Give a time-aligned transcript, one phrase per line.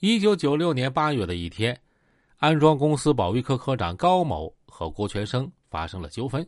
[0.00, 1.80] 一九九六年八月的一天，
[2.36, 6.46] 安装公司保卫科科长高某和郭全生发生了纠纷。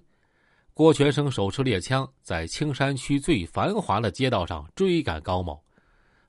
[0.75, 5.59] 郭全生手持猎枪，在青山区最繁华的街道上追赶高某。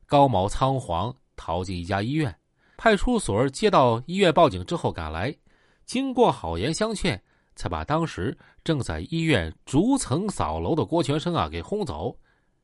[0.05, 2.33] 高某仓皇逃进一家医院，
[2.77, 5.35] 派出所接到医院报警之后赶来，
[5.83, 7.21] 经过好言相劝，
[7.53, 12.17] 才把当时正在医院逐层扫楼的郭全生啊给轰走。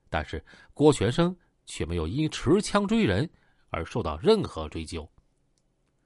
[0.10, 0.42] 但是
[0.74, 1.36] 郭全生
[1.66, 3.30] 却没有因持枪追人。
[3.70, 5.08] 而受到任何追究。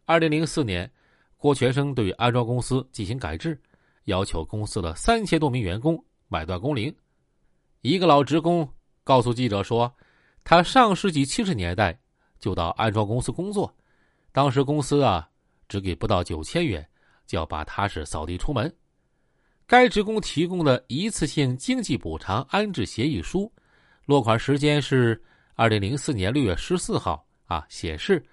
[0.06, 0.92] 二零零四年，
[1.38, 3.62] 郭全生对安装公司进行改制，
[4.06, 6.94] 要求公司的三千多名员工买断工龄。
[7.82, 8.68] 一个老职工
[9.04, 9.94] 告诉记者说
[10.44, 12.00] ：“他上世纪七十年代
[12.40, 13.74] 就到安装公司工作，
[14.32, 15.30] 当时公司啊
[15.68, 16.86] 只给不到九千元，
[17.28, 18.74] 就要把他是扫地出门。”
[19.68, 23.54] 该职工提供的一次性经济补偿安置协议书，
[24.06, 27.24] 落款时间是二零零四年六月十四号。
[27.50, 28.24] 啊，显示，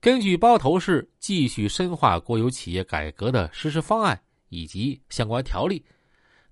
[0.00, 5.84] 根据包头市继续深化国有企业改革的实施方案以及相关条例，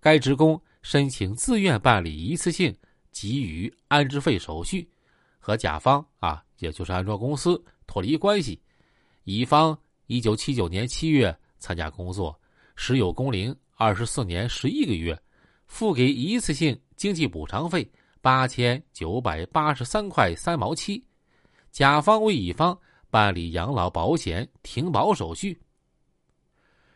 [0.01, 2.77] 该职工申请自愿办理一次性
[3.11, 4.87] 给予安置费手续，
[5.39, 8.61] 和甲方啊，也就是安装公司脱离关系。
[9.25, 12.39] 乙方一九七九年七月参加工作，
[12.77, 15.19] 时有工龄二十四年十一个月，
[15.67, 21.03] 付给一次性经济补偿费八千九百八十三块三毛七。
[21.75, 22.79] 甲方为乙方
[23.11, 25.61] 办理养老保险停保手续，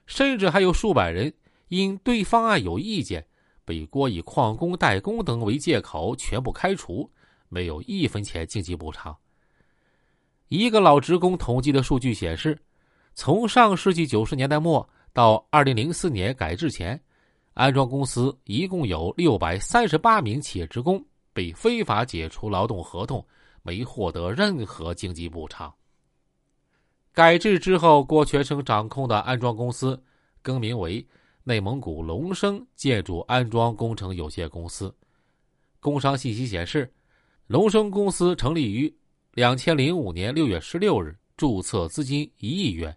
[0.07, 1.35] 甚至还有数百人
[1.67, 3.27] 因对方案有意见，
[3.65, 7.11] 被郭以旷工代工等为借口全部开除，
[7.49, 9.17] 没有一分钱经济补偿。
[10.47, 12.57] 一个老职工统计的数据显示，
[13.15, 16.99] 从上世纪九十年代末到二零零四年改制前，
[17.55, 23.27] 安装公司一共有六百三十八名企业职工被非法解除劳动合同。
[23.69, 25.71] 没获得任何经济补偿。
[27.13, 30.03] 改制之后，郭全生掌控的安装公司
[30.41, 31.07] 更名为
[31.45, 34.95] 内蒙古龙生建筑安装工程有限公司。
[35.81, 36.91] 工商信息显示，
[37.47, 38.93] 龙生公司成立于
[39.33, 42.97] 两千零五年六月十六日，注册资金一亿元，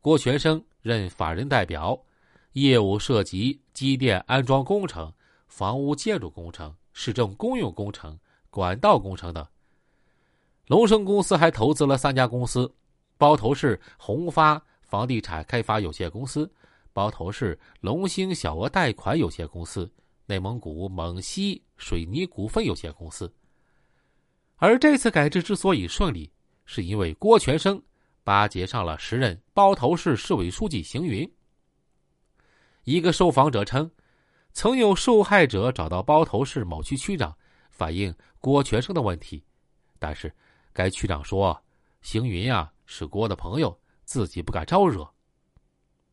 [0.00, 2.00] 郭全生任法人代表，
[2.52, 5.12] 业务涉及机电安装工程、
[5.48, 8.16] 房屋建筑工程、市政公用工程、
[8.50, 9.44] 管道工程等。
[10.72, 12.74] 龙生公司还投资了三家公司：
[13.18, 16.50] 包头市宏发房地产开发有限公司、
[16.94, 19.92] 包头市龙兴小额贷款有限公司、
[20.24, 23.30] 内蒙古蒙西水泥股份有限公司。
[24.56, 26.32] 而这次改制之所以顺利，
[26.64, 27.78] 是因为郭全生
[28.24, 31.30] 巴结上了时任包头市市委书记邢云。
[32.84, 33.90] 一个受访者称，
[34.54, 37.36] 曾有受害者找到包头市某区区长
[37.70, 39.44] 反映郭全生的问题，
[39.98, 40.34] 但是。
[40.72, 41.60] 该区长说
[42.00, 45.08] ：“邢云啊是郭的朋友，自己不敢招惹。”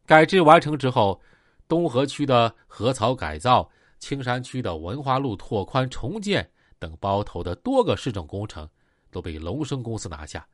[0.05, 1.21] 改制完成之后，
[1.67, 8.67] 东河区的河槽改造、青山区的文化路拓宽重建等包头的多个市政工程
[9.11, 10.45] 都被龙生公司拿下。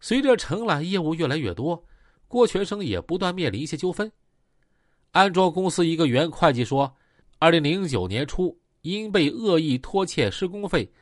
[0.00, 1.82] 随着承揽业务越来越多，
[2.26, 4.10] 郭全生也不断面临一些纠纷。
[5.12, 6.94] 安装公司一个原会计说
[7.40, 10.92] ：“二零零九年初，因被恶意拖欠施工费。”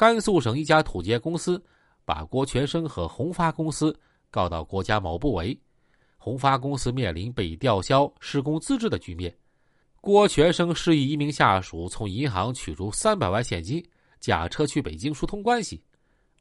[0.00, 1.62] 甘肃省一家土建公司
[2.06, 3.94] 把郭全生和宏发公司
[4.30, 5.54] 告到国家某部委，
[6.16, 9.36] 宏发公司面临被吊销施工资质的局面。
[10.00, 13.86] 郭全生示意一名下属从银行取出三百万现金，
[14.20, 15.84] 驾车去北京疏通关系，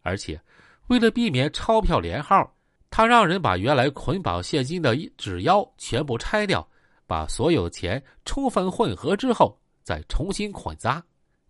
[0.03, 0.39] 而且
[0.87, 2.55] 为了避免钞票连号，
[2.89, 6.65] 他让人把原来捆绑现金的纸腰全部拆掉，
[7.05, 11.03] 把所有钱充分混合之后再重新捆扎。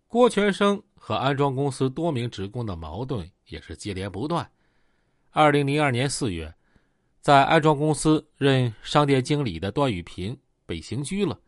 [0.07, 0.81] 郭全生。
[1.09, 4.47] 和安装公司多名职工的矛盾也是接连不断。
[5.31, 6.53] 二零零二年四月，
[7.19, 11.41] 在安装公司任商店经理的段玉平被刑拘了。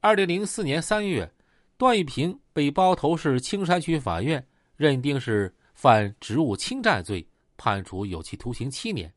[0.00, 1.30] 二零零四年三月，
[1.76, 4.42] 段玉平被包头市青山区法院
[4.74, 7.28] 认定是犯职务侵占罪，
[7.58, 9.12] 判处有期徒刑七年。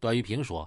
[0.00, 0.66] 段玉平说，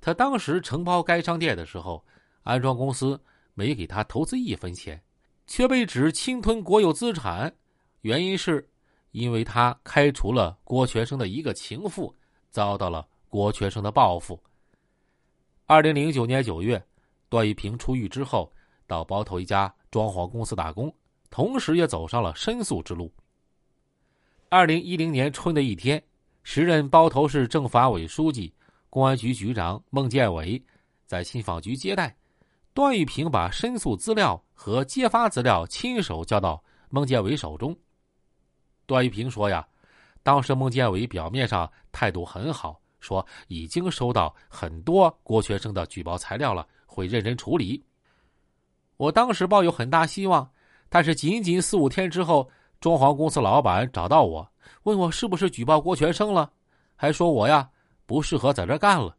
[0.00, 2.02] 他当时承包该商店的时候，
[2.44, 3.22] 安装公司
[3.52, 4.98] 没给他投资一分钱。
[5.46, 7.54] 却被指侵吞国有资产，
[8.00, 8.68] 原因是，
[9.12, 12.14] 因为他开除了郭全生的一个情妇，
[12.50, 14.40] 遭到了郭全生的报复。
[15.66, 16.84] 二零零九年九月，
[17.28, 18.52] 段玉平出狱之后，
[18.86, 20.94] 到包头一家装潢公司打工，
[21.30, 23.12] 同时也走上了申诉之路。
[24.48, 26.02] 二零一零年春的一天，
[26.42, 28.52] 时任包头市政法委书记、
[28.88, 30.62] 公安局局长孟建伟
[31.04, 32.16] 在信访局接待。
[32.76, 37.74] 段玉平把申诉资料和揭发资料亲手交到孟建伟手中。
[38.84, 39.66] 段玉平说：“呀，
[40.22, 47.82] 当时孟建伟表面上态度很好，说已经收到很多郭全生的举报材料了，会认真处理。
[48.98, 50.46] 我当时抱有很大希望，
[50.90, 52.46] 但是仅仅四五天之后，
[52.78, 54.46] 装潢公司老板找到我，
[54.82, 56.52] 问我是不是举报郭全生了，
[56.94, 57.70] 还说我呀
[58.04, 59.16] 不适合在这干了。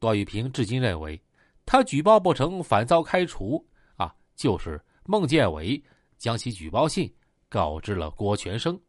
[0.00, 1.22] 段玉平至今认为，
[1.66, 3.66] 他举报不成反遭开除
[3.96, 5.82] 啊，就是孟建伟
[6.16, 7.12] 将其举报信
[7.48, 8.80] 告知了郭全生。